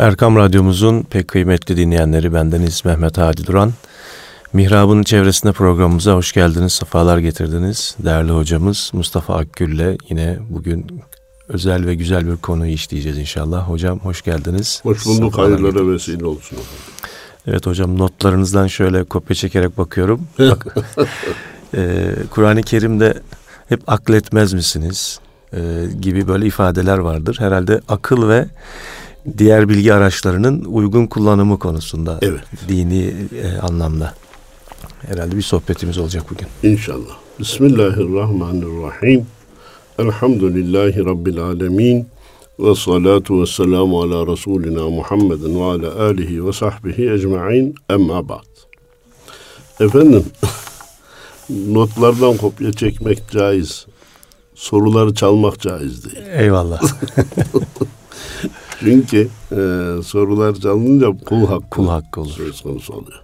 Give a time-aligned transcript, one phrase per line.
[0.00, 3.72] Erkam Radyomuzun pek kıymetli dinleyenleri bendeniz Mehmet Hadi Duran.
[4.52, 7.96] Mihrab'ın çevresinde programımıza hoş geldiniz, sefalar getirdiniz.
[8.04, 10.86] Değerli hocamız Mustafa Akgül'le yine bugün
[11.48, 13.68] özel ve güzel bir konuyu işleyeceğiz inşallah.
[13.68, 14.80] Hocam hoş geldiniz.
[14.82, 16.58] Hoş bulduk, hayırlara vesile olsun.
[17.46, 20.20] Evet hocam notlarınızdan şöyle kopya çekerek bakıyorum.
[20.38, 20.76] Bak,
[21.74, 23.14] e, Kur'an-ı Kerim'de
[23.68, 25.20] hep akletmez misiniz
[25.52, 25.58] e,
[26.00, 27.36] gibi böyle ifadeler vardır.
[27.40, 28.46] Herhalde akıl ve
[29.38, 32.40] diğer bilgi araçlarının uygun kullanımı konusunda evet.
[32.68, 34.14] dini e, anlamda.
[35.06, 36.72] Herhalde bir sohbetimiz olacak bugün.
[36.72, 37.18] İnşallah.
[37.38, 39.26] Bismillahirrahmanirrahim.
[39.98, 42.06] Elhamdülillahi Rabbil alemin.
[42.58, 48.46] Ve salatu ve selamu ala Resulina Muhammedin ve ala alihi ve sahbihi ecma'in emma ba'd.
[49.80, 50.24] Efendim,
[51.50, 53.86] notlardan kopya çekmek caiz.
[54.54, 56.26] Soruları çalmak caiz değil.
[56.32, 56.82] Eyvallah.
[58.80, 59.56] Çünkü e,
[60.02, 62.30] sorular çalınınca kul hakkı, kul hakkı olur.
[62.30, 63.22] söz konusu oluyor.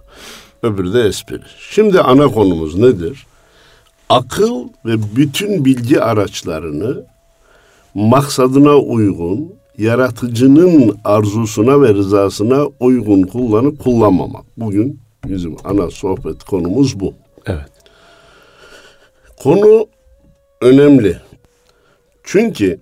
[0.63, 1.39] Öbürü de espri.
[1.71, 3.25] Şimdi ana konumuz nedir?
[4.09, 7.05] Akıl ve bütün bilgi araçlarını
[7.93, 14.45] maksadına uygun, yaratıcının arzusuna ve rızasına uygun kullanıp kullanmamak.
[14.57, 17.13] Bugün bizim ana sohbet konumuz bu.
[17.45, 17.71] Evet.
[19.43, 19.87] Konu
[20.61, 21.17] önemli.
[22.23, 22.79] Çünkü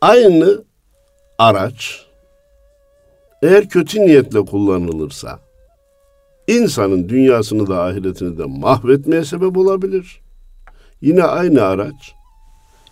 [0.00, 0.65] aynı
[1.38, 2.06] araç
[3.42, 5.40] eğer kötü niyetle kullanılırsa
[6.48, 10.20] insanın dünyasını da ahiretini de mahvetmeye sebep olabilir.
[11.00, 12.14] Yine aynı araç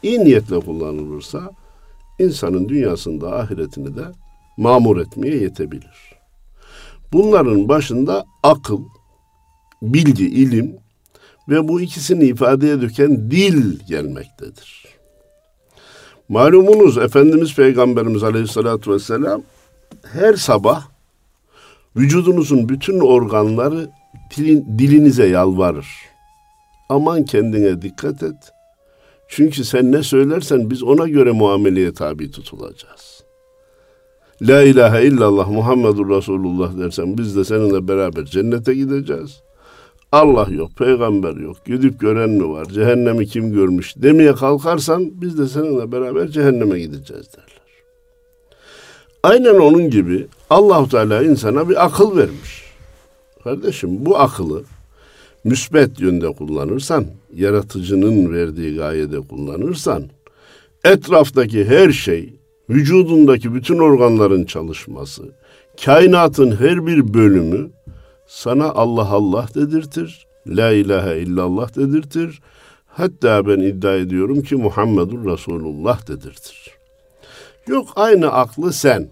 [0.02, 1.50] iyi niyetle kullanılırsa
[2.18, 4.04] insanın dünyasını da ahiretini de
[4.56, 6.14] mamur etmeye yetebilir.
[7.12, 8.80] Bunların başında akıl,
[9.82, 10.76] bilgi, ilim
[11.48, 14.83] ve bu ikisini ifadeye döken dil gelmektedir.
[16.28, 19.42] Malumunuz Efendimiz Peygamberimiz Aleyhisselatü Vesselam
[20.12, 20.82] her sabah
[21.96, 23.90] vücudunuzun bütün organları
[24.36, 25.86] dilin, dilinize yalvarır.
[26.88, 28.52] Aman kendine dikkat et.
[29.28, 33.24] Çünkü sen ne söylersen biz ona göre muameleye tabi tutulacağız.
[34.42, 39.43] La ilahe illallah Muhammedur Resulullah dersen biz de seninle beraber cennete gideceğiz.
[40.14, 45.48] Allah yok, peygamber yok, gidip gören mi var, cehennemi kim görmüş demeye kalkarsan biz de
[45.48, 47.62] seninle beraber cehenneme gideceğiz derler.
[49.22, 52.64] Aynen onun gibi Allahu Teala insana bir akıl vermiş.
[53.44, 54.62] Kardeşim bu akıllı
[55.44, 57.04] müsbet yönde kullanırsan,
[57.34, 60.04] yaratıcının verdiği gayede kullanırsan,
[60.84, 62.32] etraftaki her şey,
[62.70, 65.22] vücudundaki bütün organların çalışması,
[65.84, 67.70] kainatın her bir bölümü
[68.26, 72.40] sana Allah Allah dedirtir, La ilahe illallah dedirtir.
[72.86, 76.70] Hatta ben iddia ediyorum ki Muhammedur Resulullah dedirtir.
[77.66, 79.08] Yok aynı aklı sen.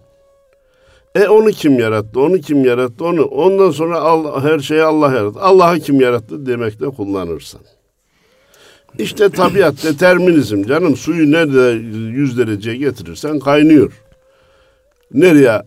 [1.15, 2.21] E onu kim yarattı?
[2.21, 3.05] Onu kim yarattı?
[3.05, 5.41] Onu ondan sonra Allah, her şeyi Allah yarattı.
[5.41, 7.61] Allah'ı kim yarattı demekle kullanırsan.
[8.99, 10.97] İşte tabiat, determinizm canım.
[10.97, 11.71] Suyu nerede
[12.09, 13.93] yüz dereceye getirirsen kaynıyor.
[15.13, 15.63] Nereye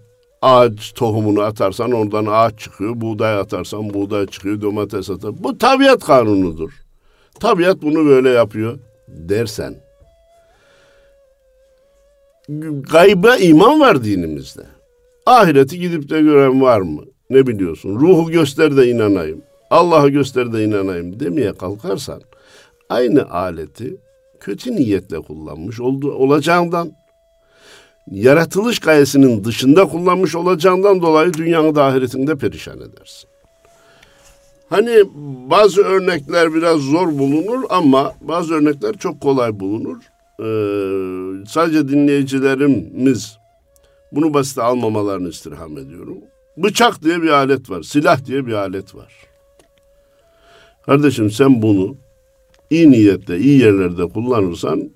[0.45, 3.01] ağaç tohumunu atarsan oradan ağaç çıkıyor.
[3.01, 4.61] Buğday atarsan buğday çıkıyor.
[4.61, 5.43] Domates atar.
[5.43, 6.71] Bu tabiat kanunudur.
[7.39, 9.75] Tabiat bunu böyle yapıyor dersen.
[12.91, 14.61] Gayba iman var dinimizde.
[15.25, 17.01] Ahireti gidip de gören var mı?
[17.29, 17.99] Ne biliyorsun?
[17.99, 19.41] Ruhu göster de inanayım.
[19.69, 22.21] Allah'ı göster de inanayım demeye kalkarsan
[22.89, 23.97] aynı aleti
[24.39, 26.91] kötü niyetle kullanmış oldu, olacağından
[28.11, 33.29] yaratılış gayesinin dışında kullanmış olacağından dolayı dünyanı da ahiretinde perişan edersin.
[34.69, 35.03] Hani
[35.49, 39.97] bazı örnekler biraz zor bulunur ama bazı örnekler çok kolay bulunur.
[40.39, 43.37] Ee, sadece dinleyicilerimiz
[44.11, 46.17] bunu basite almamalarını istirham ediyorum.
[46.57, 49.13] Bıçak diye bir alet var, silah diye bir alet var.
[50.85, 51.95] Kardeşim sen bunu
[52.69, 54.89] iyi niyetle, iyi yerlerde kullanırsan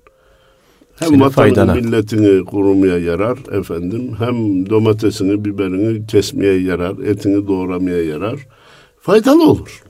[1.00, 1.74] hem Senin faydana.
[1.74, 8.46] milletini korumaya yarar efendim, hem domatesini, biberini kesmeye yarar, etini doğramaya yarar.
[9.00, 9.82] Faydalı olur.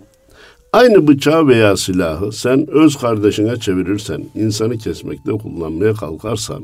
[0.72, 6.62] Aynı bıçağı veya silahı sen öz kardeşine çevirirsen, insanı kesmekte kullanmaya kalkarsan,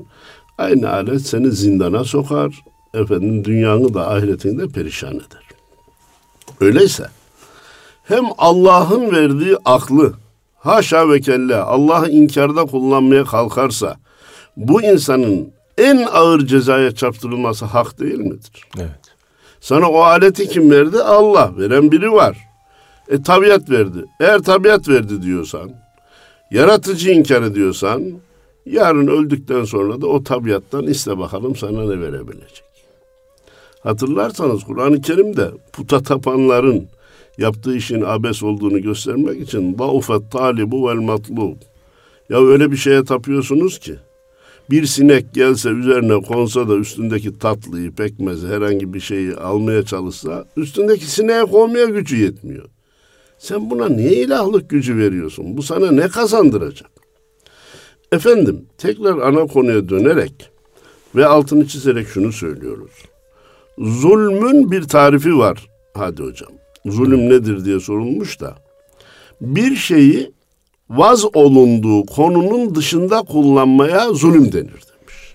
[0.58, 2.62] aynı alet seni zindana sokar,
[2.94, 5.46] efendim dünyanı da ahiretini de perişan eder.
[6.60, 7.06] Öyleyse
[8.04, 10.12] hem Allah'ın verdiği aklı
[10.58, 13.96] haşa ve kella Allah'ı inkarda kullanmaya kalkarsa
[14.56, 18.64] bu insanın en ağır cezaya çarptırılması hak değil midir?
[18.78, 19.16] Evet.
[19.60, 20.98] Sana o aleti kim verdi?
[21.02, 21.52] Allah.
[21.56, 22.38] Veren biri var.
[23.08, 24.04] E tabiat verdi.
[24.20, 25.70] Eğer tabiat verdi diyorsan,
[26.50, 28.02] yaratıcı inkar ediyorsan,
[28.66, 32.64] yarın öldükten sonra da o tabiattan iste bakalım sana ne verebilecek.
[33.80, 36.88] Hatırlarsanız Kur'an-ı Kerim'de puta tapanların
[37.38, 41.56] yaptığı işin abes olduğunu göstermek için daufet talibu vel matlub.
[42.30, 43.96] Ya öyle bir şeye tapıyorsunuz ki
[44.70, 51.10] bir sinek gelse üzerine konsa da üstündeki tatlıyı, pekmezi, herhangi bir şeyi almaya çalışsa üstündeki
[51.10, 52.64] sineğe konmaya gücü yetmiyor.
[53.38, 55.56] Sen buna niye ilahlık gücü veriyorsun?
[55.56, 56.90] Bu sana ne kazandıracak?
[58.12, 60.50] Efendim tekrar ana konuya dönerek
[61.16, 62.92] ve altını çizerek şunu söylüyoruz.
[63.78, 65.68] Zulmün bir tarifi var.
[65.94, 66.50] Hadi hocam.
[66.86, 68.54] Zulüm nedir diye sorulmuş da.
[69.40, 70.32] Bir şeyi
[70.90, 75.34] vaz olunduğu konunun dışında kullanmaya zulüm denir demiş.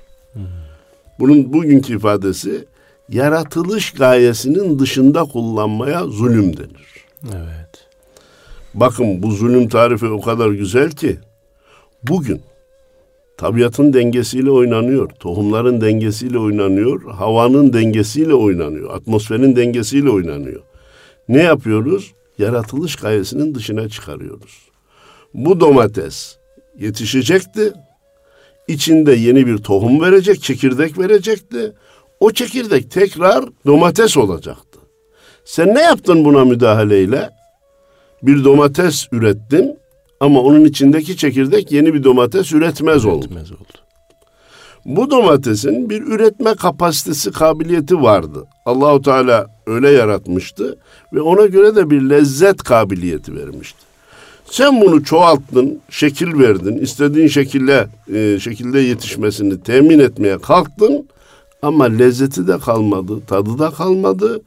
[1.20, 2.66] Bunun bugünkü ifadesi
[3.10, 7.06] yaratılış gayesinin dışında kullanmaya zulüm denir.
[7.26, 7.88] Evet.
[8.74, 11.18] Bakın bu zulüm tarifi o kadar güzel ki
[12.04, 12.42] bugün
[13.38, 20.62] tabiatın dengesiyle oynanıyor, tohumların dengesiyle oynanıyor, havanın dengesiyle oynanıyor, atmosferin dengesiyle oynanıyor.
[21.30, 22.14] Ne yapıyoruz?
[22.38, 24.71] Yaratılış gayesinin dışına çıkarıyoruz.
[25.34, 26.38] Bu domates
[26.80, 27.74] yetişecekti.
[28.68, 31.74] İçinde yeni bir tohum verecek, çekirdek verecekti.
[32.20, 34.80] O çekirdek tekrar domates olacaktı.
[35.46, 37.30] Sen ne yaptın buna müdahaleyle?
[38.24, 39.78] Bir domates ürettin
[40.20, 43.26] ama onun içindeki çekirdek yeni bir domates üretmez oldu.
[43.26, 43.62] Üretmez oldu.
[44.86, 48.48] Bu domatesin bir üretme kapasitesi, kabiliyeti vardı.
[48.66, 50.78] Allahu Teala öyle yaratmıştı
[51.14, 53.91] ve ona göre de bir lezzet kabiliyeti vermişti.
[54.52, 61.08] Sen bunu çoğalttın, şekil verdin, istediğin şekilde e, şekilde yetişmesini temin etmeye kalktın
[61.62, 64.42] ama lezzeti de kalmadı, tadı da kalmadı.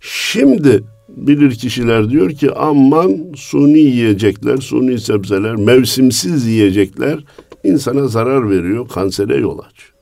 [0.00, 7.24] Şimdi bilir kişiler diyor ki aman suni yiyecekler, suni sebzeler, mevsimsiz yiyecekler
[7.64, 9.92] insana zarar veriyor, kansere yol açıyor.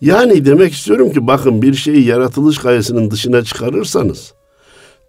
[0.00, 4.34] Yani demek istiyorum ki bakın bir şeyi yaratılış gayesinin dışına çıkarırsanız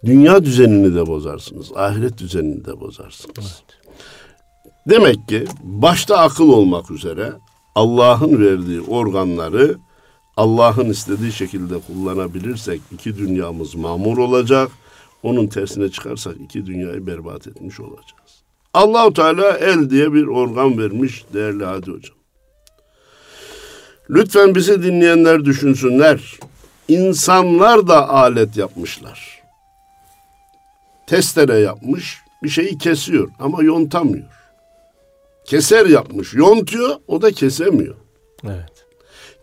[0.04, 3.36] dünya düzenini de bozarsınız, ahiret düzenini de bozarsınız.
[3.38, 3.64] Evet.
[4.90, 7.32] Demek ki başta akıl olmak üzere
[7.74, 9.76] Allah'ın verdiği organları
[10.36, 14.70] Allah'ın istediği şekilde kullanabilirsek iki dünyamız mamur olacak.
[15.22, 18.42] Onun tersine çıkarsak iki dünyayı berbat etmiş olacağız.
[18.74, 22.16] Allahu Teala el diye bir organ vermiş değerli Hadi Hocam.
[24.10, 26.38] Lütfen bizi dinleyenler düşünsünler.
[26.88, 29.43] İnsanlar da alet yapmışlar.
[31.06, 34.24] Testere yapmış, bir şeyi kesiyor ama yontamıyor.
[35.44, 37.94] Keser yapmış, yontuyor, o da kesemiyor.
[38.44, 38.86] Evet.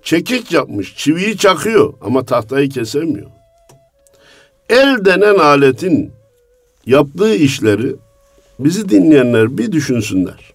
[0.04, 3.30] Çekiç yapmış, çiviyi çakıyor ama tahtayı kesemiyor.
[4.70, 6.12] El denen aletin
[6.86, 7.96] yaptığı işleri
[8.60, 10.54] bizi dinleyenler bir düşünsünler.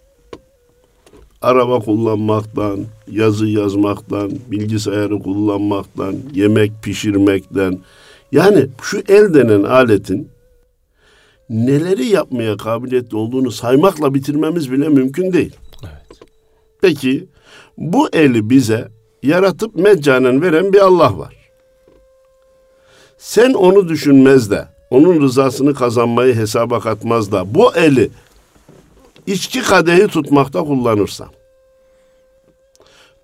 [1.42, 7.78] Araba kullanmaktan, yazı yazmaktan, bilgisayarı kullanmaktan, yemek pişirmekten.
[8.32, 10.28] Yani şu el denen aletin
[11.50, 15.56] neleri yapmaya kabiliyetli olduğunu saymakla bitirmemiz bile mümkün değil.
[15.82, 16.20] Evet.
[16.80, 17.28] Peki
[17.78, 18.88] bu eli bize
[19.22, 21.36] yaratıp meccanen veren bir Allah var.
[23.18, 28.10] Sen onu düşünmez de, onun rızasını kazanmayı hesaba katmaz da bu eli
[29.26, 31.28] içki kadehi tutmakta kullanırsan,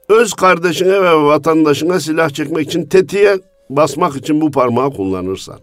[0.08, 3.38] öz kardeşine ve vatandaşına silah çekmek için tetiğe
[3.70, 5.58] basmak için bu parmağı kullanırsan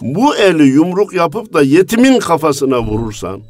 [0.00, 3.42] bu eli yumruk yapıp da yetimin kafasına vurursan,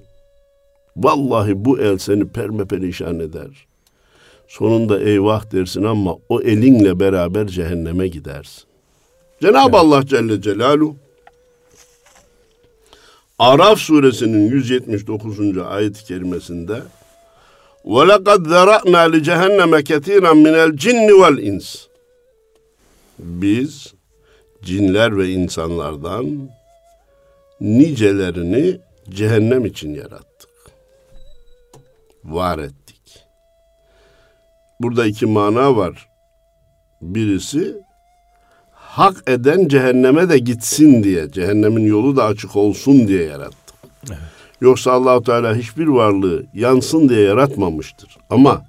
[0.96, 3.66] vallahi bu el seni perme perişan eder.
[4.48, 8.64] Sonunda eyvah dersin ama o elinle beraber cehenneme gidersin.
[9.42, 10.96] Cenab-ı Allah Celle Celaluhu
[13.38, 15.58] Araf suresinin 179.
[15.58, 16.82] ayet-i kerimesinde
[17.84, 21.86] وَلَقَدْ ذَرَأْنَا لِجَهَنَّمَ كَثِيرًا مِنَ الْجِنِّ وَالْاِنْسِ
[23.18, 23.94] Biz
[24.65, 26.49] cinler ve insanlardan
[27.61, 28.79] nicelerini
[29.09, 30.49] cehennem için yarattık.
[32.23, 33.25] Var ettik.
[34.79, 36.09] Burada iki mana var.
[37.01, 37.75] Birisi
[38.71, 43.75] hak eden cehenneme de gitsin diye, cehennemin yolu da açık olsun diye yarattık.
[44.07, 44.19] Evet.
[44.61, 48.17] Yoksa Allahu Teala hiçbir varlığı yansın diye yaratmamıştır.
[48.29, 48.65] Ama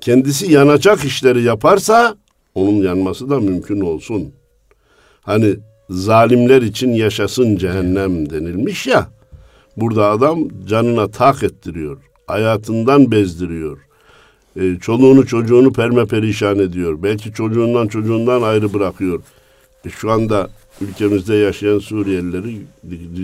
[0.00, 2.16] kendisi yanacak işleri yaparsa
[2.54, 4.34] onun yanması da mümkün olsun.
[5.22, 5.56] Hani
[5.90, 9.08] zalimler için yaşasın cehennem denilmiş ya.
[9.76, 11.98] Burada adam canına tak ettiriyor.
[12.26, 13.78] Hayatından bezdiriyor.
[14.56, 17.02] E, çoluğunu çocuğunu perme perişan ediyor.
[17.02, 19.22] Belki çocuğundan çocuğundan ayrı bırakıyor.
[19.84, 20.50] E, şu anda
[20.80, 22.56] ülkemizde yaşayan Suriyelileri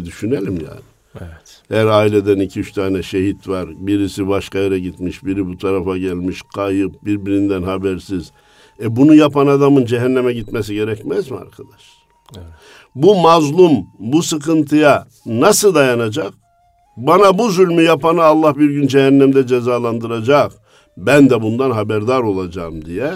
[0.05, 0.81] düşünelim yani.
[1.21, 1.63] Evet.
[1.69, 3.69] Her aileden iki üç tane şehit var.
[3.79, 8.33] Birisi başka yere gitmiş, biri bu tarafa gelmiş, kayıp, birbirinden habersiz.
[8.83, 11.97] E bunu yapan adamın cehenneme gitmesi gerekmez mi arkadaş?
[12.37, 12.47] Evet.
[12.95, 16.33] Bu mazlum bu sıkıntıya nasıl dayanacak?
[16.97, 20.53] Bana bu zulmü yapanı Allah bir gün cehennemde cezalandıracak.
[20.97, 23.13] Ben de bundan haberdar olacağım diye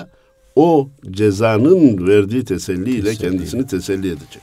[0.56, 3.30] o cezanın verdiği teselliyle teselli.
[3.30, 4.42] kendisini teselli edecek.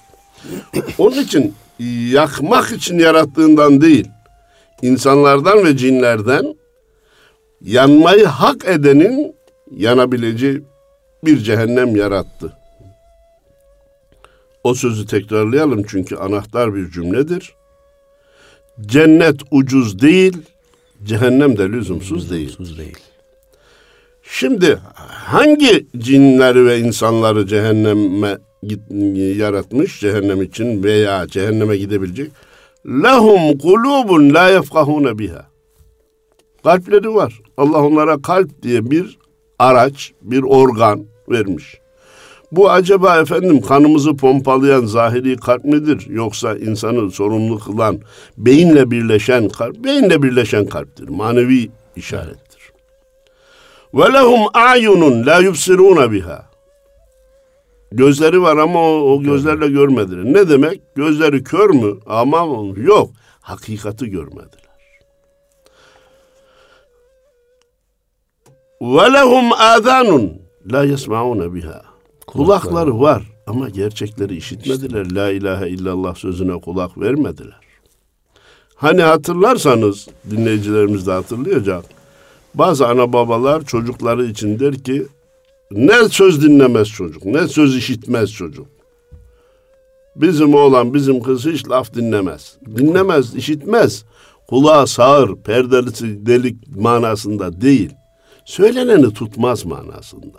[0.97, 1.53] Onun için
[2.11, 4.07] yakmak için yarattığından değil,
[4.81, 6.55] insanlardan ve cinlerden
[7.61, 9.35] yanmayı hak edenin
[9.71, 10.61] yanabileceği
[11.25, 12.53] bir cehennem yarattı.
[14.63, 17.53] O sözü tekrarlayalım çünkü anahtar bir cümledir.
[18.81, 20.37] Cennet ucuz değil,
[21.03, 22.47] cehennem de lüzumsuz değil.
[22.47, 22.97] Lüzumsuz değil.
[24.23, 28.37] Şimdi hangi cinleri ve insanları cehenneme
[29.35, 32.31] yaratmış cehennem için veya cehenneme gidebilecek?
[32.85, 35.45] Lahum kulubun la yefkahune biha.
[36.63, 37.41] Kalpleri var.
[37.57, 39.17] Allah onlara kalp diye bir
[39.59, 41.79] araç, bir organ vermiş.
[42.51, 47.99] Bu acaba efendim kanımızı pompalayan zahiri kalp midir yoksa insanı sorumlu kılan
[48.37, 51.09] beyinle birleşen kalp, beyinle birleşen kalptir.
[51.09, 52.71] Manevi işarettir.
[53.93, 56.49] Ve lehum a'yunun la yubsiruna biha.
[57.91, 60.25] Gözleri var ama o, o gözlerle görmediler.
[60.25, 60.81] Ne demek?
[60.95, 61.99] Gözleri kör mü?
[62.05, 62.37] Ama
[62.77, 63.09] yok.
[63.41, 64.66] Hakikati görmediler.
[68.81, 70.33] Ve lehum adanun
[70.71, 71.81] la yesmauna biha.
[72.27, 75.11] Kulakları var ama gerçekleri işitmediler.
[75.11, 77.59] La ilahe illallah sözüne kulak vermediler.
[78.75, 81.85] Hani hatırlarsanız dinleyicilerimiz de hatırlayacak.
[82.55, 85.05] Bazı ana babalar çocukları için der ki
[85.71, 88.67] ne söz dinlemez çocuk, ne söz işitmez çocuk.
[90.15, 92.57] Bizim oğlan, bizim kız hiç laf dinlemez.
[92.75, 94.05] Dinlemez, işitmez.
[94.47, 97.91] Kulağı sağır, perdelisi delik manasında değil.
[98.47, 100.37] Söyleneni tutmaz manasında.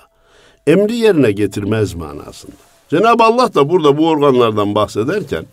[0.66, 2.56] Emri yerine getirmez manasında.
[2.88, 5.44] Cenab-ı Allah da burada bu organlardan bahsederken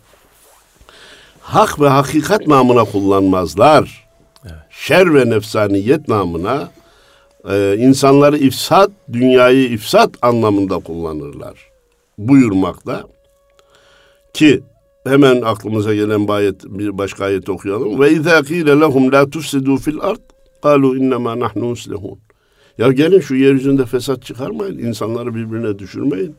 [1.40, 4.08] hak ve hakikat namına kullanmazlar.
[4.44, 4.54] Evet.
[4.70, 6.70] Şer ve nefsaniyet namına
[7.50, 11.70] e, insanları ifsat, dünyayı ifsat anlamında kullanırlar.
[12.18, 13.04] Buyurmakta.
[14.34, 14.62] Ki
[15.04, 18.00] hemen aklımıza gelen bir, ayet, bir başka ayet okuyalım.
[18.00, 20.20] Ve izâ kîle lehum la tufsidû fil ard
[20.62, 22.25] kâlû innemâ nahnu muslihûn.
[22.78, 26.34] Ya gelin şu yeryüzünde fesat çıkarmayın, insanları birbirine düşürmeyin.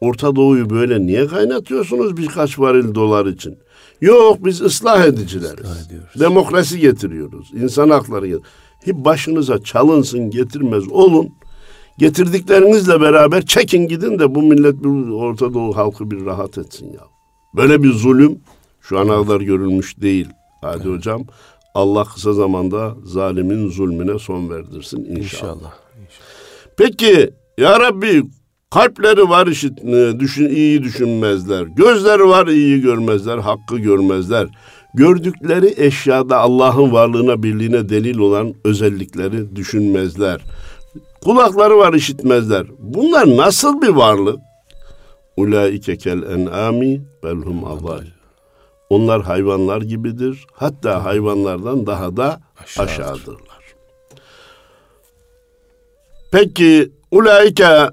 [0.00, 3.58] Orta Doğu'yu böyle niye kaynatıyorsunuz birkaç varil dolar için?
[4.00, 5.66] Yok biz ıslah edicileriz.
[5.70, 7.50] Islah Demokrasi getiriyoruz.
[7.54, 8.46] İnsan hakları getiriyoruz.
[8.84, 11.28] Hep başınıza çalınsın getirmez olun.
[11.98, 17.00] Getirdiklerinizle beraber çekin gidin de bu millet bir Orta Doğu halkı bir rahat etsin ya.
[17.56, 18.38] Böyle bir zulüm
[18.80, 20.28] şu ana kadar görülmüş değil.
[20.62, 20.96] Hadi evet.
[20.96, 21.22] hocam
[21.76, 25.22] Allah kısa zamanda zalimin zulmüne son verdirsin inşallah.
[25.22, 25.54] İnşallah.
[25.54, 25.72] inşallah.
[26.76, 28.22] Peki ya Rabbi
[28.70, 31.62] kalpleri var işit, e, düşün, iyi düşünmezler.
[31.62, 34.48] Gözleri var iyi görmezler, hakkı görmezler.
[34.94, 40.40] Gördükleri eşyada Allah'ın varlığına, birliğine delil olan özellikleri düşünmezler.
[41.24, 42.66] Kulakları var işitmezler.
[42.78, 44.38] Bunlar nasıl bir varlık?
[45.36, 48.15] Ulaike kel en'ami belhum adal.
[48.90, 50.46] Onlar hayvanlar gibidir.
[50.52, 52.92] Hatta hayvanlardan daha da Aşağıdır.
[52.92, 53.74] aşağıdırlar.
[56.32, 57.90] Peki ulaike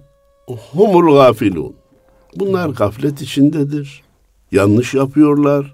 [0.72, 1.76] humul gafilun.
[2.36, 4.04] Bunlar gaflet içindedir.
[4.52, 5.74] Yanlış yapıyorlar.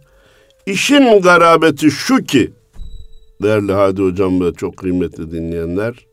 [0.65, 2.51] İşin garabeti şu ki
[3.41, 6.09] değerli Hadi Hocam ve çok kıymetli dinleyenler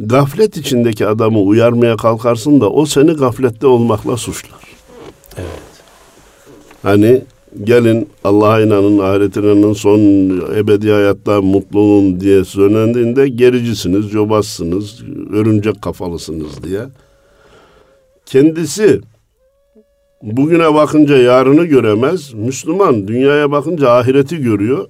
[0.00, 4.60] gaflet içindeki adamı uyarmaya kalkarsın da o seni gaflette olmakla suçlar.
[5.36, 5.60] Evet.
[6.82, 7.22] Hani
[7.64, 9.98] gelin Allah'a inanın, ahirete inanın, son
[10.56, 15.02] ebedi hayatta mutlu olun diye söylendiğinde gericisiniz, cobazsınız,
[15.32, 16.80] örümcek kafalısınız diye.
[18.26, 19.00] Kendisi
[20.22, 22.34] bugüne bakınca yarını göremez.
[22.34, 24.88] Müslüman dünyaya bakınca ahireti görüyor.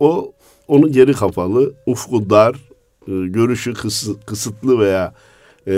[0.00, 0.32] O
[0.68, 2.54] onu geri kafalı, ufku dar,
[3.08, 3.74] e, görüşü
[4.26, 5.14] kısıtlı veya
[5.66, 5.72] e,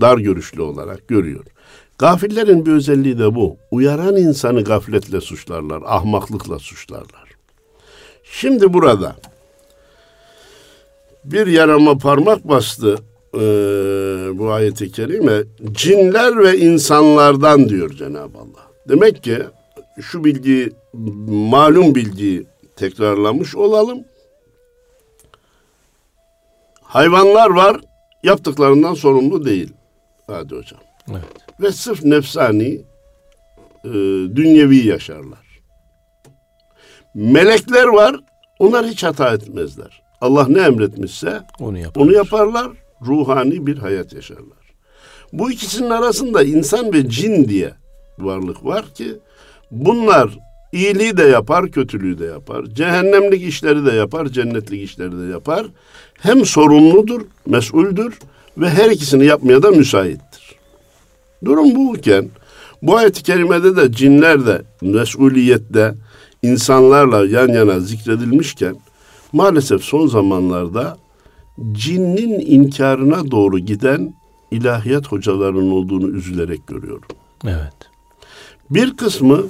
[0.00, 1.44] dar görüşlü olarak görüyor.
[2.02, 3.56] Gafillerin bir özelliği de bu.
[3.70, 7.28] Uyaran insanı gafletle suçlarlar, ahmaklıkla suçlarlar.
[8.24, 9.16] Şimdi burada
[11.24, 12.98] bir yarama parmak bastı
[13.34, 13.40] e,
[14.38, 15.42] bu ayeti kerime.
[15.72, 18.66] Cinler ve insanlardan diyor Cenab-ı Allah.
[18.88, 19.38] Demek ki
[20.00, 20.72] şu bilgi,
[21.28, 24.04] malum bilgiyi tekrarlamış olalım.
[26.82, 27.80] Hayvanlar var,
[28.22, 29.72] yaptıklarından sorumlu değil.
[30.26, 30.80] Hadi hocam.
[31.10, 32.80] Evet ve sırf nefsani
[33.84, 33.90] e,
[34.36, 35.62] dünyevi yaşarlar.
[37.14, 38.16] Melekler var,
[38.58, 40.02] onlar hiç hata etmezler.
[40.20, 42.06] Allah ne emretmişse onu yaparlar.
[42.06, 42.70] onu yaparlar,
[43.06, 44.62] ruhani bir hayat yaşarlar.
[45.32, 47.72] Bu ikisinin arasında insan ve cin diye
[48.18, 49.18] varlık var ki
[49.70, 50.38] bunlar
[50.72, 52.64] iyiliği de yapar, kötülüğü de yapar.
[52.66, 55.66] Cehennemlik işleri de yapar, cennetlik işleri de yapar.
[56.14, 58.18] Hem sorumludur, mesuldür
[58.58, 60.31] ve her ikisini yapmaya da müsaittir.
[61.44, 62.30] Durum buken
[62.82, 65.94] bu ayet-i kerimede de cinler de mesuliyette
[66.42, 68.76] insanlarla yan yana zikredilmişken
[69.32, 70.96] maalesef son zamanlarda
[71.72, 74.14] cinnin inkarına doğru giden
[74.50, 77.08] ilahiyat hocalarının olduğunu üzülerek görüyorum.
[77.44, 77.74] Evet.
[78.70, 79.42] Bir kısmı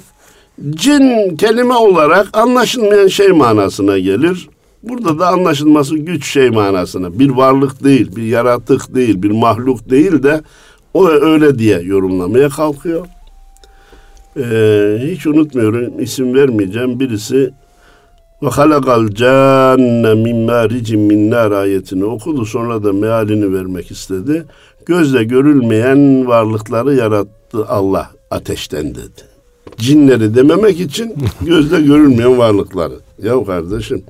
[0.69, 4.49] cin kelime olarak anlaşılmayan şey manasına gelir.
[4.83, 7.19] Burada da anlaşılması güç şey manasına.
[7.19, 10.41] Bir varlık değil, bir yaratık değil, bir mahluk değil de
[10.93, 13.07] o öyle diye yorumlamaya kalkıyor.
[14.37, 16.99] Ee, hiç unutmuyorum, isim vermeyeceğim.
[16.99, 17.53] Birisi
[18.43, 22.45] ve halakal canne min maricin min nar ayetini okudu.
[22.45, 24.45] Sonra da mealini vermek istedi.
[24.85, 29.21] Gözle görülmeyen varlıkları yarattı Allah ateşten dedi.
[29.77, 32.95] Cinleri dememek için gözle görülmeyen varlıkları.
[33.23, 34.03] Ya kardeşim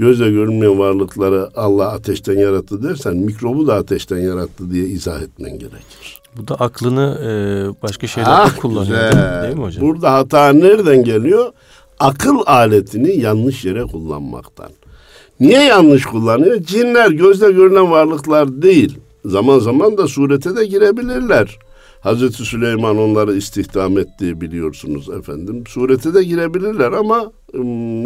[0.00, 6.20] gözle görünmeyen varlıkları Allah ateşten yarattı dersen mikrobu da ateşten yarattı diye izah etmen gerekir.
[6.36, 9.42] Bu da aklını e, başka şeylerde ah, kullanıyor güzel.
[9.42, 9.84] değil mi hocam?
[9.84, 11.52] Burada hata nereden geliyor?
[12.00, 14.70] Akıl aletini yanlış yere kullanmaktan.
[15.40, 16.62] Niye yanlış kullanıyor?
[16.62, 18.98] Cinler gözle görünen varlıklar değil.
[19.24, 21.58] Zaman zaman da surete de girebilirler.
[22.00, 25.64] Hazreti Süleyman onları istihdam etti biliyorsunuz efendim.
[25.68, 27.32] Surete de girebilirler ama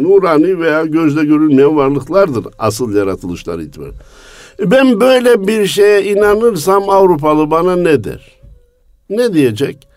[0.01, 3.97] nurani veya gözle görülmeyen varlıklardır asıl yaratılışlar itibariyle.
[4.59, 8.31] Ben böyle bir şeye inanırsam Avrupalı bana ne der?
[9.09, 9.87] Ne diyecek?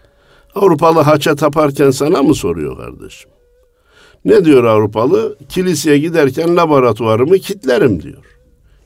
[0.55, 3.31] Avrupalı haça taparken sana mı soruyor kardeşim?
[4.25, 5.37] Ne diyor Avrupalı?
[5.49, 8.25] Kiliseye giderken laboratuvarımı kitlerim diyor.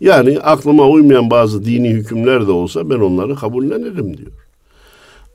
[0.00, 4.33] Yani aklıma uymayan bazı dini hükümler de olsa ben onları kabullenirim diyor.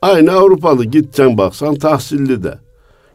[0.01, 2.57] Aynı Avrupalı gideceksin baksan tahsilli de.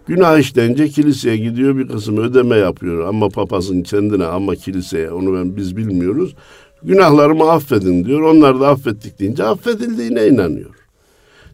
[0.07, 3.09] Günah işleyince kiliseye gidiyor bir kısım ödeme yapıyor.
[3.09, 6.35] Ama papazın kendine ama kiliseye onu ben biz bilmiyoruz.
[6.83, 8.21] Günahlarımı affedin diyor.
[8.21, 10.75] Onlar da affettik deyince affedildiğine inanıyor.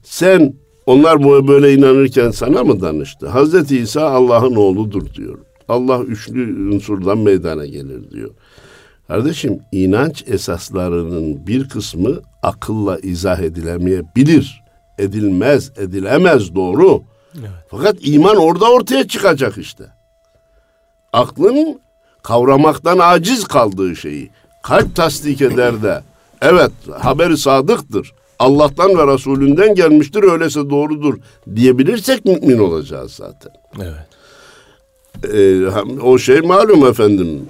[0.03, 0.55] Sen
[0.87, 3.29] onlar böyle inanırken sana mı danıştı?
[3.29, 5.39] Hazreti İsa Allah'ın oğludur diyor.
[5.69, 8.31] Allah üçlü unsurdan meydana gelir diyor.
[9.09, 14.63] Kardeşim inanç esaslarının bir kısmı akılla izah edilemeyebilir.
[14.99, 17.03] Edilmez, edilemez doğru.
[17.39, 17.51] Evet.
[17.71, 19.85] Fakat iman orada ortaya çıkacak işte.
[21.13, 21.81] Aklın
[22.23, 24.31] kavramaktan aciz kaldığı şeyi
[24.63, 26.03] kalp tasdik eder de
[26.43, 28.13] evet haberi sadıktır.
[28.39, 31.19] Allah'tan ve Resulünden gelmiştir öyleyse doğrudur
[31.57, 33.53] diyebilirsek mümin olacağız zaten.
[33.83, 34.09] Evet.
[35.35, 35.67] Ee,
[36.03, 37.49] o şey malum efendim.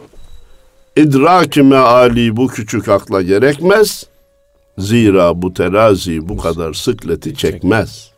[0.96, 4.06] İdrak-ı meali bu küçük akla gerekmez.
[4.78, 8.10] Zira bu terazi bu kadar sıkleti çekmez.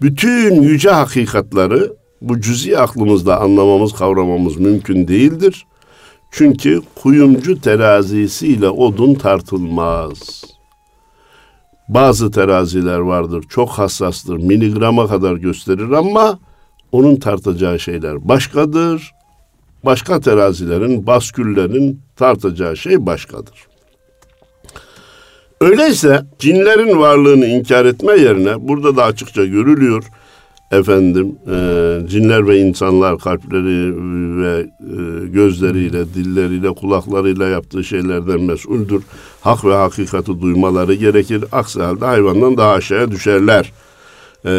[0.00, 5.66] Bütün yüce hakikatları bu cüzi aklımızda anlamamız, kavramamız mümkün değildir.
[6.30, 10.44] Çünkü kuyumcu terazisiyle odun tartılmaz.
[11.88, 16.38] Bazı teraziler vardır, çok hassastır, miligrama kadar gösterir ama
[16.92, 19.12] onun tartacağı şeyler başkadır.
[19.84, 23.71] Başka terazilerin, basküllerin tartacağı şey başkadır.
[25.62, 30.04] Öyleyse cinlerin varlığını inkar etme yerine burada da açıkça görülüyor
[30.72, 31.56] efendim e,
[32.08, 33.92] cinler ve insanlar kalpleri
[34.42, 39.02] ve e, gözleriyle, dilleriyle, kulaklarıyla yaptığı şeylerden mesuldür.
[39.40, 41.44] Hak ve hakikati duymaları gerekir.
[41.52, 43.72] Aksi halde hayvandan daha aşağıya düşerler.
[44.44, 44.50] E,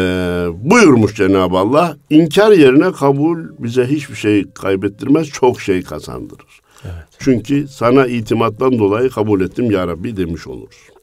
[0.70, 1.96] buyurmuş Cenab-ı Allah.
[2.10, 6.60] İnkar yerine kabul bize hiçbir şey kaybettirmez, çok şey kazandırır.
[6.84, 7.06] Evet.
[7.18, 10.93] Çünkü sana itimattan dolayı kabul ettim ya Rabbi demiş oluruz.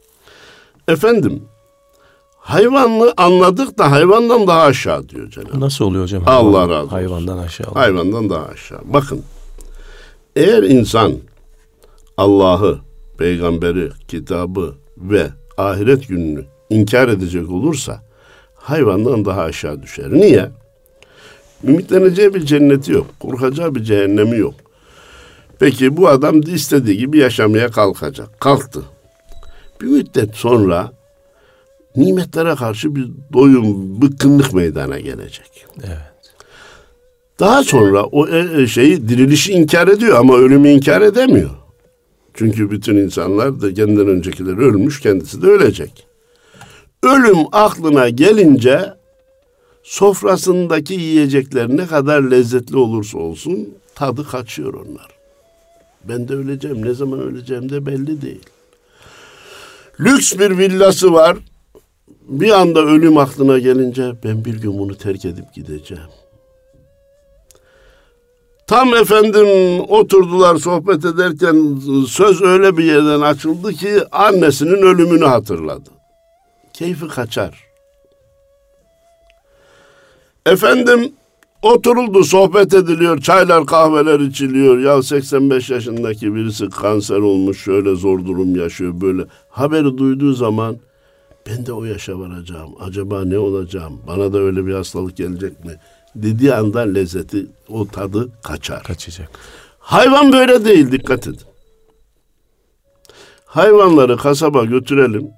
[0.88, 1.44] Efendim
[2.42, 6.24] Hayvanlı anladık da hayvandan daha aşağı diyor Cenab-ı Nasıl oluyor hocam?
[6.26, 6.88] Allah razı olsun.
[6.88, 7.68] Hayvandan aşağı.
[7.74, 8.80] Hayvandan daha aşağı.
[8.84, 9.24] Bakın
[10.36, 11.14] eğer insan
[12.18, 12.80] Allah'ı,
[13.18, 18.04] peygamberi, kitabı ve ahiret gününü inkar edecek olursa
[18.56, 20.12] hayvandan daha aşağı düşer.
[20.12, 20.50] Niye?
[21.64, 23.08] Ümitleneceği bir cenneti yok.
[23.20, 24.54] Korkacağı bir cehennemi yok.
[25.60, 28.40] Peki bu adam istediği gibi yaşamaya kalkacak.
[28.40, 28.82] Kalktı.
[29.82, 30.92] Bir müddet sonra
[31.96, 35.66] nimetlere karşı bir doyum, bıkkınlık meydana gelecek.
[35.84, 36.12] Evet.
[37.40, 41.50] Daha sonra o e, e, şeyi dirilişi inkar ediyor ama ölümü inkar edemiyor.
[42.34, 46.08] Çünkü bütün insanlar da kendinden öncekileri ölmüş, kendisi de ölecek.
[47.04, 48.94] Ölüm aklına gelince
[49.84, 55.08] sofrasındaki yiyecekler ne kadar lezzetli olursa olsun tadı kaçıyor onlar.
[56.04, 58.46] Ben de öleceğim, ne zaman öleceğim de belli değil.
[60.00, 61.38] Lüks bir villası var,
[62.22, 66.10] bir anda ölüm aklına gelince ben bir gün bunu terk edip gideceğim.
[68.68, 75.90] Tam efendim oturdular sohbet ederken söz öyle bir yerden açıldı ki annesinin ölümünü hatırladı.
[76.74, 77.64] Keyfi kaçar.
[80.46, 81.14] Efendim
[81.62, 84.80] oturuldu sohbet ediliyor çaylar kahveler içiliyor.
[84.80, 89.26] Ya 85 yaşındaki birisi kanser olmuş şöyle zor durum yaşıyor böyle.
[89.50, 90.78] Haberi duyduğu zaman
[91.48, 92.72] ben de o yaşa varacağım.
[92.80, 94.00] Acaba ne olacağım?
[94.08, 95.72] Bana da öyle bir hastalık gelecek mi?
[96.16, 98.84] Dediği anda lezzeti, o tadı kaçar.
[98.84, 99.30] Kaçacak.
[99.80, 101.42] Hayvan böyle değil dikkat edin.
[103.46, 105.30] Hayvanları kasaba götürelim.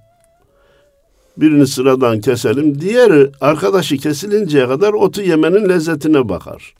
[1.37, 2.81] Birini sıradan keselim.
[2.81, 6.73] Diğeri arkadaşı kesilinceye kadar otu yemenin lezzetine bakar.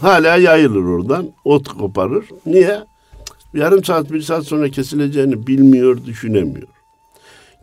[0.00, 1.32] Hala yayılır oradan.
[1.44, 2.24] Ot koparır.
[2.46, 2.80] Niye?
[3.54, 6.68] Yarım saat, bir saat sonra kesileceğini bilmiyor, düşünemiyor.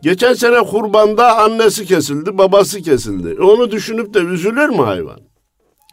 [0.02, 3.42] Geçen sene kurbanda annesi kesildi, babası kesildi.
[3.42, 5.20] Onu düşünüp de üzülür mü hayvan?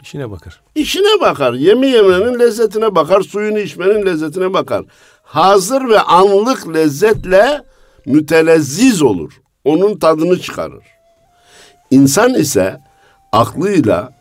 [0.02, 0.62] İşine bakar.
[0.76, 1.54] İşine bakar.
[1.54, 3.22] Yemi yemenin lezzetine bakar.
[3.22, 4.86] Suyunu içmenin lezzetine bakar.
[5.24, 7.62] Hazır ve anlık lezzetle
[8.06, 9.42] mütelezziz olur.
[9.68, 10.84] Onun tadını çıkarır.
[11.92, 12.82] İnsan ise
[13.32, 14.14] aklıyla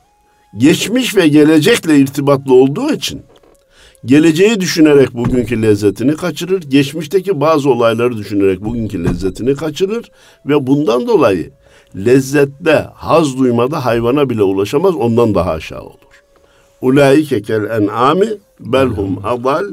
[0.57, 3.23] geçmiş ve gelecekle irtibatlı olduğu için
[4.05, 6.63] geleceği düşünerek bugünkü lezzetini kaçırır.
[6.63, 10.11] Geçmişteki bazı olayları düşünerek bugünkü lezzetini kaçırır
[10.47, 11.51] ve bundan dolayı
[11.97, 16.23] lezzette, haz duymada hayvana bile ulaşamaz, ondan daha aşağı olur.
[16.81, 18.29] Ulaike kel en'ami
[18.61, 19.65] belhum adal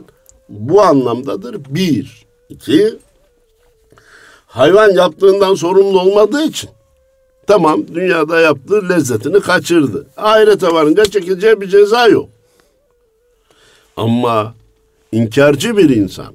[0.49, 1.57] bu anlamdadır.
[1.69, 2.25] Bir.
[2.49, 2.93] iki
[4.53, 6.69] hayvan yaptığından sorumlu olmadığı için
[7.47, 10.07] tamam dünyada yaptığı lezzetini kaçırdı.
[10.17, 12.29] Ahirete varınca çekileceği bir ceza yok.
[13.97, 14.53] Ama
[15.11, 16.33] inkarcı bir insan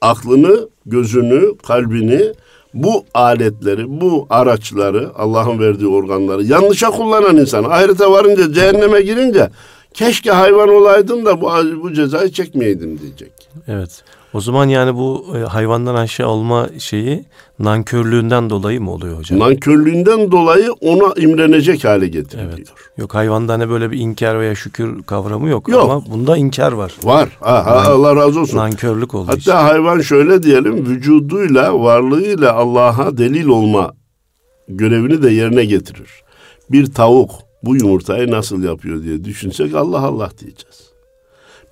[0.00, 2.32] aklını, gözünü, kalbini
[2.74, 9.50] bu aletleri, bu araçları, Allah'ın verdiği organları yanlışa kullanan insan ahirete varınca cehenneme girince
[9.94, 11.50] keşke hayvan olaydım da bu,
[11.82, 13.32] bu cezayı çekmeyeydim diyecek.
[13.68, 14.02] Evet.
[14.34, 17.24] O zaman yani bu e, hayvandan aşağı olma şeyi
[17.58, 19.38] nankörlüğünden dolayı mı oluyor hocam?
[19.38, 22.52] Nankörlüğünden dolayı ona imrenecek hale getiriliyor.
[22.58, 22.68] Evet.
[22.96, 25.82] Yok hayvanda ne böyle bir inkar veya şükür kavramı yok, yok.
[25.84, 26.92] ama bunda inkar var.
[27.02, 27.28] Var.
[27.42, 28.56] Aha, Nan, Allah razı olsun.
[28.56, 29.52] Nankörlük oldu Hatta işte.
[29.52, 33.94] hayvan şöyle diyelim vücuduyla varlığıyla Allah'a delil olma
[34.68, 36.10] görevini de yerine getirir.
[36.70, 37.30] Bir tavuk
[37.62, 40.90] bu yumurtayı nasıl yapıyor diye düşünsek Allah Allah diyeceğiz.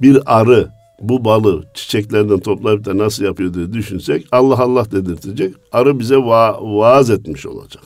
[0.00, 0.68] Bir arı
[1.00, 5.54] bu balı çiçeklerden toplayıp da nasıl yapıyor diye düşünsek Allah Allah dedirtecek.
[5.72, 7.84] Arı bize va vaaz etmiş olacak.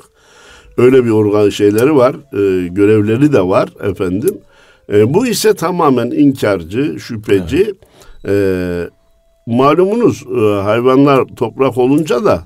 [0.76, 4.38] Öyle bir organ şeyleri var, e, görevleri de var efendim.
[4.92, 7.74] E, bu ise tamamen inkarcı, şüpheci.
[8.24, 8.88] Evet.
[8.88, 8.90] E,
[9.46, 12.42] malumunuz e, hayvanlar toprak olunca da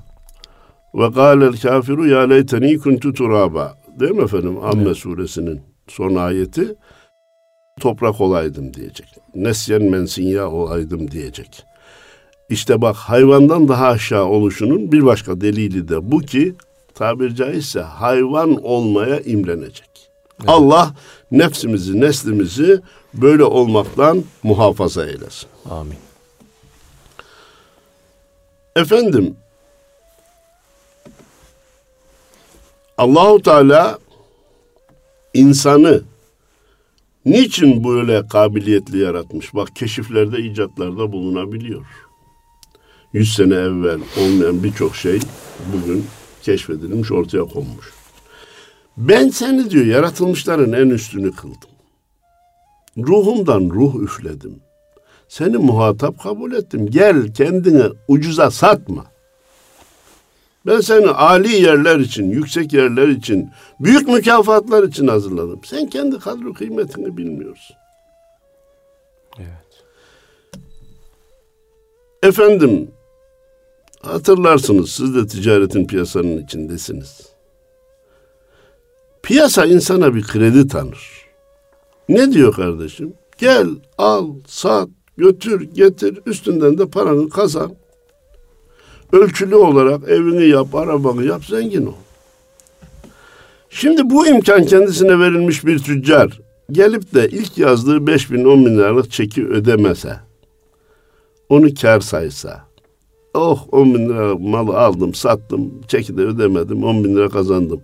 [0.95, 3.77] ve kâlel kafiru ya leyteni kuntu turaba.
[3.99, 4.57] Değil mi efendim?
[4.63, 4.97] Amme evet.
[4.97, 6.75] suresinin son ayeti
[7.79, 9.07] toprak olaydım diyecek.
[9.35, 11.63] Nesyen mensinya olaydım diyecek.
[12.49, 16.55] İşte bak hayvandan daha aşağı oluşunun bir başka delili de bu ki
[16.95, 19.89] tabir caizse hayvan olmaya imrenecek.
[20.39, 20.49] Evet.
[20.49, 20.93] Allah
[21.31, 22.81] nefsimizi, neslimizi
[23.13, 25.49] böyle olmaktan muhafaza eylesin.
[25.69, 25.97] Amin.
[28.75, 29.35] Efendim
[32.97, 33.99] Allahu Teala
[35.33, 36.03] insanı
[37.25, 39.53] Niçin böyle kabiliyetli yaratmış?
[39.53, 41.85] Bak keşiflerde, icatlarda bulunabiliyor.
[43.13, 45.19] Yüz sene evvel olmayan birçok şey
[45.73, 46.05] bugün
[46.41, 47.93] keşfedilmiş, ortaya konmuş.
[48.97, 51.69] Ben seni diyor yaratılmışların en üstünü kıldım.
[52.97, 54.59] Ruhumdan ruh üfledim.
[55.27, 56.87] Seni muhatap kabul ettim.
[56.91, 59.05] Gel kendini ucuza satma.
[60.67, 63.49] Ben seni ali yerler için, yüksek yerler için,
[63.79, 65.59] büyük mükafatlar için hazırladım.
[65.65, 67.75] Sen kendi kadro kıymetini bilmiyorsun.
[69.39, 69.83] Evet.
[72.23, 72.91] Efendim,
[74.01, 77.21] hatırlarsınız siz de ticaretin piyasanın içindesiniz.
[79.23, 81.27] Piyasa insana bir kredi tanır.
[82.09, 83.13] Ne diyor kardeşim?
[83.37, 87.75] Gel, al, sat, götür, getir, üstünden de paranı kazan.
[89.11, 91.93] Ölçülü olarak evini yap, arabanı yap, zengin ol.
[93.69, 96.39] Şimdi bu imkan kendisine verilmiş bir tüccar
[96.71, 100.19] gelip de ilk yazdığı 5 bin 10 bin liralık çeki ödemese,
[101.49, 102.65] onu kar saysa,
[103.33, 107.81] oh 10 bin lira malı aldım, sattım, çeki de ödemedim, 10 bin lira kazandım.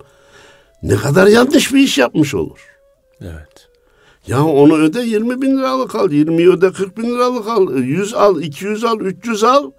[0.82, 2.68] Ne kadar yanlış bir iş yapmış olur.
[3.20, 3.68] Evet.
[4.26, 8.40] Ya onu öde 20 bin liralık al, 20 öde 40 bin liralık al, 100 al,
[8.40, 9.70] 200 al, 300 al.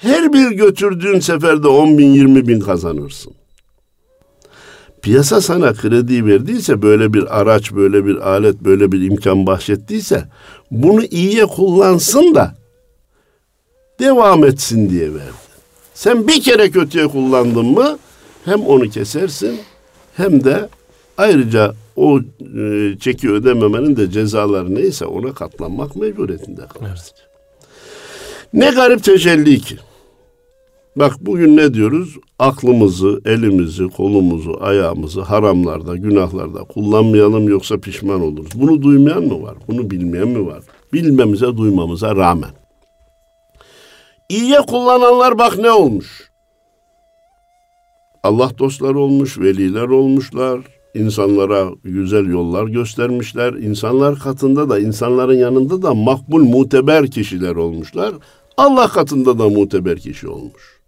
[0.00, 3.32] Her bir götürdüğün seferde 10 bin 20 bin kazanırsın.
[5.02, 10.24] Piyasa sana kredi verdiyse böyle bir araç, böyle bir alet, böyle bir imkan bahşettiyse
[10.70, 12.54] bunu iyiye kullansın da
[14.00, 15.44] devam etsin diye verdi.
[15.94, 17.98] Sen bir kere kötüye kullandın mı
[18.44, 19.60] hem onu kesersin
[20.16, 20.68] hem de
[21.18, 22.20] ayrıca o
[22.58, 26.88] e, çeki ödememenin de cezaları neyse ona katlanmak mecburiyetinde kalırsın.
[26.88, 27.33] Evet.
[28.54, 29.76] Ne garip tecelli ki.
[30.96, 32.16] Bak bugün ne diyoruz?
[32.38, 38.50] Aklımızı, elimizi, kolumuzu, ayağımızı haramlarda, günahlarda kullanmayalım yoksa pişman oluruz.
[38.54, 39.54] Bunu duymayan mı var?
[39.68, 40.62] Bunu bilmeyen mi var?
[40.92, 42.50] Bilmemize, duymamıza rağmen.
[44.28, 46.30] İyiye kullananlar bak ne olmuş.
[48.22, 50.60] Allah dostları olmuş, veliler olmuşlar,
[50.94, 53.52] insanlara güzel yollar göstermişler.
[53.52, 58.14] İnsanlar katında da, insanların yanında da makbul, muteber kişiler olmuşlar.
[58.56, 60.80] Allah katında da muteber kişi olmuş.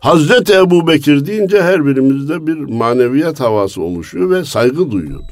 [0.00, 5.26] Hazreti Ebu Bekir deyince her birimizde bir maneviyat havası oluşuyor ve saygı duyuyoruz.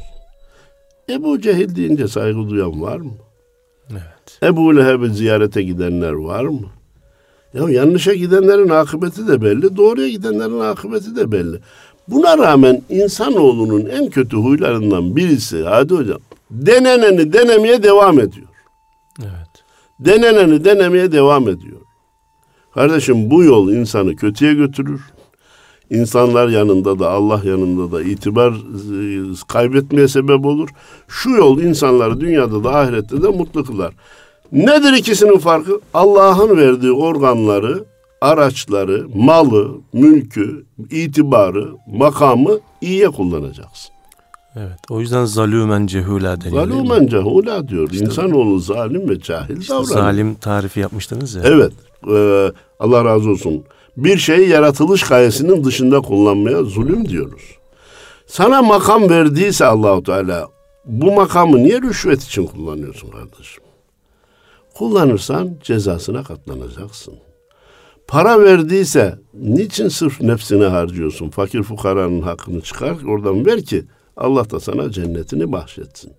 [1.11, 3.13] Ebu Cehil deyince saygı duyan var mı?
[3.91, 4.39] Evet.
[4.43, 6.67] Ebu Leheb'i ziyarete gidenler var mı?
[7.55, 11.61] Ya yanlışa gidenlerin akıbeti de belli, doğruya gidenlerin akıbeti de belli.
[12.09, 18.47] Buna rağmen insanoğlunun en kötü huylarından birisi hadi hocam deneneni denemeye devam ediyor.
[19.21, 19.65] Evet.
[20.05, 21.81] Deneneni denemeye devam ediyor.
[22.75, 25.01] Kardeşim bu yol insanı kötüye götürür.
[25.91, 30.69] İnsanlar yanında da Allah yanında da itibar e, kaybetmeye sebep olur.
[31.09, 33.95] Şu yol insanları dünyada da ahirette de mutlu kılar.
[34.53, 35.81] Nedir ikisinin farkı?
[35.95, 37.85] Allah'ın verdiği organları,
[38.21, 44.00] araçları, malı, mülkü, itibarı, makamı iyiye kullanacaksın.
[44.57, 44.79] Evet.
[44.91, 46.69] O yüzden zalümen cehula deniyor.
[46.69, 47.91] Zalümen cehula diyor.
[47.91, 49.95] İşte İnsanoğlu zalim ve cahil işte davranıyor.
[49.95, 51.43] Zalim tarifi yapmıştınız ya.
[51.45, 51.73] Evet.
[52.11, 53.65] E, Allah razı olsun.
[53.97, 57.43] Bir şeyi yaratılış gayesinin dışında kullanmaya zulüm diyoruz.
[58.27, 60.49] Sana makam verdiyse Allahu Teala
[60.85, 63.63] bu makamı niye rüşvet için kullanıyorsun kardeşim?
[64.75, 67.15] Kullanırsan cezasına katlanacaksın.
[68.09, 71.31] Para verdiyse niçin sırf nefsine harcıyorsun?
[71.31, 73.85] Fakir fukaranın hakkını çıkar oradan ver ki
[74.17, 76.13] Allah da sana cennetini bahşetsin.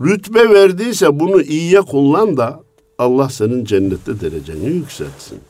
[0.00, 2.60] Rütbe verdiyse bunu iyiye kullan da
[2.98, 5.40] Allah senin cennette dereceni yükseltsin.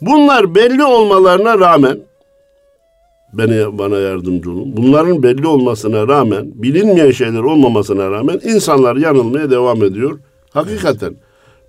[0.00, 2.00] Bunlar belli olmalarına rağmen
[3.32, 4.76] beni bana yardımcı olun.
[4.76, 10.18] Bunların belli olmasına rağmen, bilinmeyen şeyler olmamasına rağmen insanlar yanılmaya devam ediyor.
[10.50, 11.14] Hakikaten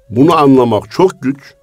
[0.10, 1.56] bunu anlamak çok güç.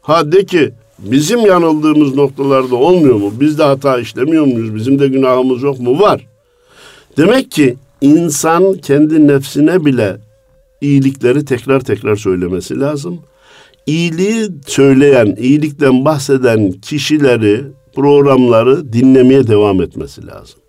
[0.00, 0.72] Ha de ki
[1.04, 3.32] bizim yanıldığımız noktalarda olmuyor mu?
[3.40, 4.74] Biz de hata işlemiyor muyuz?
[4.74, 6.00] Bizim de günahımız yok mu?
[6.00, 6.26] Var.
[7.16, 10.16] Demek ki insan kendi nefsine bile
[10.80, 13.18] iyilikleri tekrar tekrar söylemesi lazım.
[13.86, 17.62] İyiliği söyleyen, iyilikten bahseden kişileri,
[17.94, 20.60] programları dinlemeye devam etmesi lazım.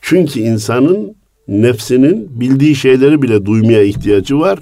[0.00, 1.14] Çünkü insanın
[1.48, 4.58] nefsinin bildiği şeyleri bile duymaya ihtiyacı var.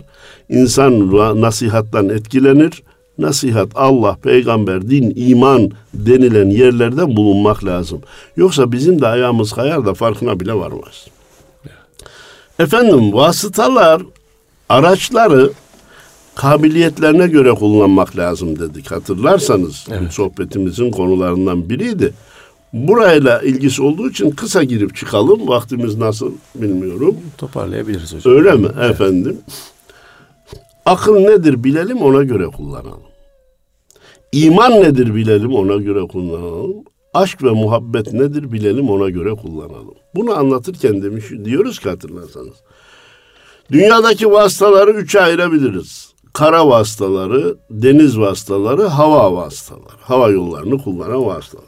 [0.49, 2.83] İnsan nasihattan etkilenir.
[3.20, 8.00] Nasihat Allah, peygamber, din, iman denilen yerlerde bulunmak lazım.
[8.37, 11.06] Yoksa bizim de ayağımız kayar da farkına bile varmaz.
[12.59, 14.02] Efendim vasıtalar
[14.68, 15.52] araçları
[16.35, 18.90] kabiliyetlerine göre kullanmak lazım dedik.
[18.90, 20.12] Hatırlarsanız evet.
[20.12, 22.12] sohbetimizin konularından biriydi.
[22.72, 25.48] Burayla ilgisi olduğu için kısa girip çıkalım.
[25.48, 27.16] Vaktimiz nasıl bilmiyorum.
[27.38, 28.35] Toparlayabiliriz hocam.
[28.35, 28.90] Öyle mi evet.
[28.90, 29.38] efendim?
[30.87, 33.10] Akıl nedir bilelim ona göre kullanalım.
[34.32, 36.84] İman nedir bilelim ona göre kullanalım.
[37.14, 39.94] Aşk ve muhabbet nedir bilelim ona göre kullanalım.
[40.14, 42.54] Bunu anlatırken demiş diyoruz ki hatırlarsanız.
[43.72, 46.14] Dünyadaki vasıtaları üçe ayırabiliriz.
[46.32, 50.00] Kara vasıtaları, deniz vasıtaları, hava vasıtaları.
[50.00, 51.64] Hava yollarını kullanan vasıtalar.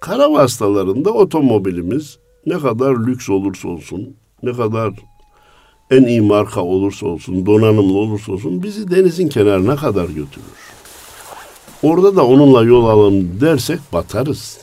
[0.00, 4.92] Kara vasıtalarında otomobilimiz ne kadar lüks olursa olsun, ne kadar
[5.90, 10.69] en iyi marka olursa olsun, donanımlı olursa olsun bizi denizin kenarına kadar götürür.
[11.82, 14.58] Orada da onunla yol alalım dersek batarız.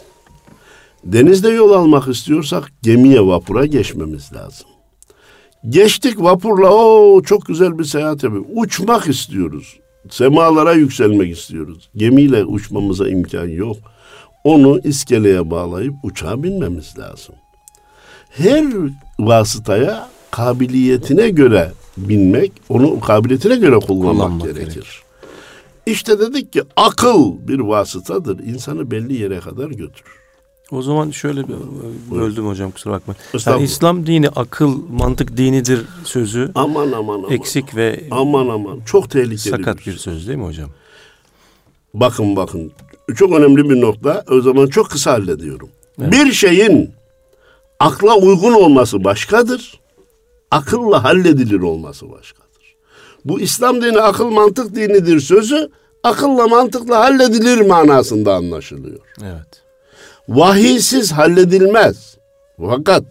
[1.04, 4.68] Denizde yol almak istiyorsak gemiye vapura geçmemiz lazım.
[5.70, 8.52] Geçtik vapurla o çok güzel bir seyahat yapıyoruz.
[8.56, 9.80] Uçmak istiyoruz.
[10.10, 11.90] Semalara yükselmek istiyoruz.
[11.96, 13.78] Gemiyle uçmamıza imkan yok.
[14.44, 17.36] Onu iskeleye bağlayıp uçağa binmemiz lazım.
[18.30, 18.66] Her
[19.20, 24.62] vasıtaya kabiliyetine göre binmek, onu kabiliyetine göre kullanmak, kullanmak gerekir.
[24.62, 25.02] gerekir.
[25.88, 28.40] İşte dedik ki akıl bir vasıtadır.
[28.40, 30.18] İnsanı belli yere kadar götürür.
[30.72, 31.56] O zaman şöyle bir
[32.12, 33.20] böldüm hocam kusura bakmayın.
[33.46, 36.52] Yani İslam dini akıl, mantık dinidir sözü.
[36.56, 37.32] Aman aman aman.
[37.32, 39.38] Eksik ve aman aman çok tehlikeli.
[39.38, 40.70] Sakat bir söz değil mi hocam?
[41.94, 42.72] Bakın bakın
[43.16, 44.26] çok önemli bir nokta.
[44.32, 45.70] O zaman çok kısa hallediyorum.
[46.02, 46.12] Evet.
[46.14, 46.92] Bir şeyin
[47.80, 49.80] akla uygun olması başkadır.
[50.52, 52.47] Akılla halledilir olması başkadır.
[53.28, 55.70] Bu İslam dini akıl mantık dinidir sözü
[56.04, 59.00] akılla mantıkla halledilir manasında anlaşılıyor.
[59.22, 59.64] Evet.
[60.30, 62.18] Vahiysiz halledilmez.
[62.70, 63.04] Fakat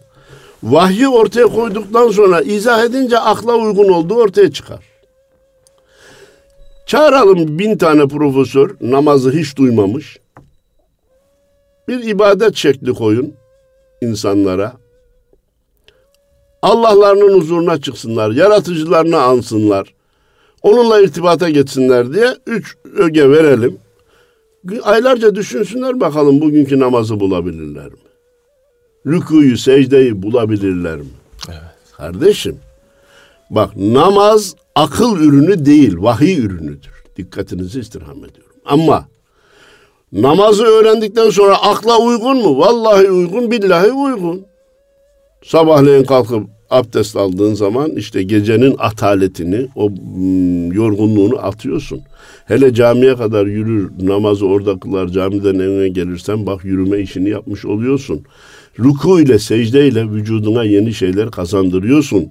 [0.63, 4.83] vahyi ortaya koyduktan sonra izah edince akla uygun olduğu ortaya çıkar.
[6.85, 10.17] Çağıralım bin tane profesör namazı hiç duymamış.
[11.87, 13.33] Bir ibadet şekli koyun
[14.01, 14.73] insanlara.
[16.61, 19.96] Allah'larının huzuruna çıksınlar, yaratıcılarını ansınlar.
[20.67, 23.77] Onunla irtibata geçsinler diye üç öge verelim.
[24.83, 27.97] Aylarca düşünsünler bakalım bugünkü namazı bulabilirler mi?
[29.07, 31.05] Rükuyu, secdeyi bulabilirler mi?
[31.49, 31.61] Evet.
[31.97, 32.57] Kardeşim,
[33.49, 37.03] bak namaz akıl ürünü değil, vahiy ürünüdür.
[37.17, 38.55] Dikkatinizi istirham ediyorum.
[38.65, 39.05] Ama
[40.11, 42.59] namazı öğrendikten sonra akla uygun mu?
[42.59, 44.45] Vallahi uygun, billahi uygun.
[45.43, 49.91] Sabahleyin kalkıp abdest aldığın zaman işte gecenin ataletini, o
[50.73, 52.01] yorgunluğunu atıyorsun.
[52.45, 58.21] Hele camiye kadar yürür, namazı orada kılar, camiden evine gelirsen bak yürüme işini yapmış oluyorsun.
[58.79, 62.29] Ruku ile secde ile vücuduna yeni şeyler kazandırıyorsun.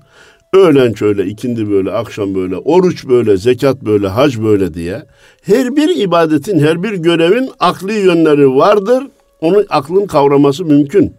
[0.53, 5.03] Öğlen şöyle, ikindi böyle, akşam böyle, oruç böyle, zekat böyle, hac böyle diye.
[5.43, 9.05] Her bir ibadetin, her bir görevin akli yönleri vardır.
[9.41, 11.13] Onu aklın kavraması mümkün.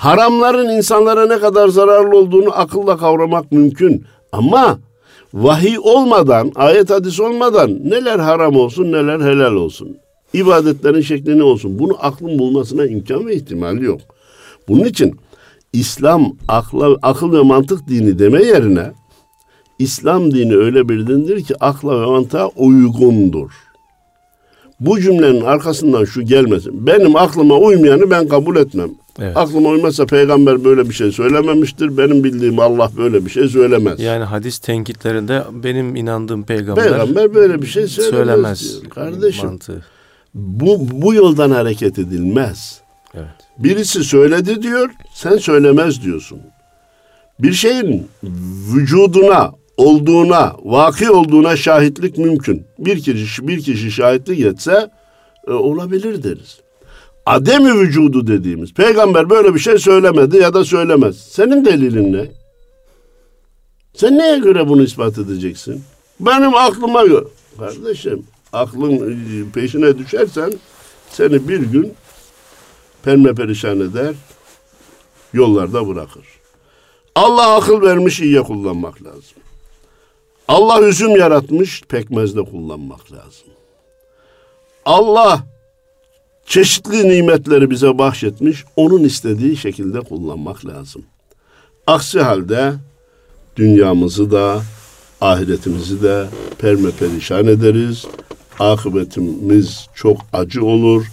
[0.00, 4.04] Haramların insanlara ne kadar zararlı olduğunu akılla kavramak mümkün.
[4.32, 4.78] Ama
[5.34, 9.96] vahiy olmadan, ayet hadis olmadan neler haram olsun neler helal olsun.
[10.32, 14.00] İbadetlerin şekli ne olsun bunu aklın bulmasına imkan ve ihtimal yok.
[14.68, 15.16] Bunun için
[15.72, 18.92] İslam akla, akıl ve mantık dini deme yerine
[19.78, 23.50] İslam dini öyle bir dindir ki akla ve mantığa uygundur.
[24.80, 26.86] Bu cümlenin arkasından şu gelmesin.
[26.86, 28.90] Benim aklıma uymayanı ben kabul etmem.
[29.18, 29.36] Evet.
[29.36, 31.96] Aklıma uymazsa peygamber böyle bir şey söylememiştir.
[31.96, 34.00] Benim bildiğim Allah böyle bir şey söylemez.
[34.00, 38.58] Yani hadis tenkitlerinde benim inandığım peygamber, peygamber böyle bir şey söylemez.
[38.58, 38.90] söylemez diyor.
[38.92, 39.84] Kardeşim mantığı.
[40.34, 42.80] bu, bu yoldan hareket edilmez.
[43.14, 43.26] Evet.
[43.58, 46.40] Birisi söyledi diyor, sen söylemez diyorsun.
[47.40, 48.08] Bir şeyin
[48.74, 52.66] vücuduna, olduğuna, vaki olduğuna şahitlik mümkün.
[52.78, 54.90] Bir kişi bir kişi şahitlik etse
[55.48, 56.60] e, olabilir deriz.
[57.26, 58.74] Ademi vücudu dediğimiz.
[58.74, 61.18] Peygamber böyle bir şey söylemedi ya da söylemez.
[61.18, 62.30] Senin delilin ne?
[63.94, 65.82] Sen neye göre bunu ispat edeceksin?
[66.20, 67.24] Benim aklıma göre.
[67.58, 70.52] Kardeşim aklın e, peşine düşersen
[71.10, 71.94] seni bir gün
[73.02, 74.14] perme perişan eder,
[75.32, 76.24] yollarda bırakır.
[77.14, 79.38] Allah akıl vermiş iyiye kullanmak lazım.
[80.48, 83.48] Allah üzüm yaratmış pekmezde kullanmak lazım.
[84.84, 85.40] Allah
[86.50, 91.02] çeşitli nimetleri bize bahşetmiş, onun istediği şekilde kullanmak lazım.
[91.86, 92.72] Aksi halde
[93.56, 94.62] dünyamızı da
[95.20, 96.26] ahiretimizi de
[96.58, 98.04] perme perişan ederiz.
[98.58, 101.06] Akıbetimiz çok acı olur.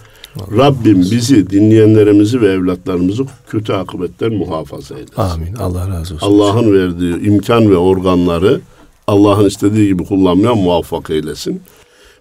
[0.58, 5.22] Rabbim bizi, dinleyenlerimizi ve evlatlarımızı kötü akıbetten muhafaza eylesin.
[5.22, 5.54] Amin.
[5.54, 6.28] Allah razı olsun.
[6.28, 8.62] Allah'ın verdiği imkan ve organları
[9.08, 11.62] Allah'ın istediği gibi kullanmaya muvaffak eylesin.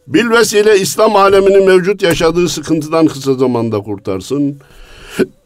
[0.06, 4.58] Bil vesile İslam aleminin mevcut yaşadığı sıkıntıdan kısa zamanda kurtarsın.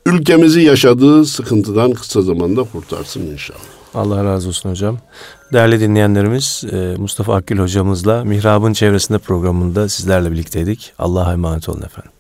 [0.06, 3.60] Ülkemizi yaşadığı sıkıntıdan kısa zamanda kurtarsın inşallah.
[3.94, 4.98] Allah razı olsun hocam.
[5.52, 10.92] Değerli dinleyenlerimiz e, Mustafa Akgül hocamızla Mihrab'ın çevresinde programında sizlerle birlikteydik.
[10.98, 12.12] Allah'a emanet olun efendim.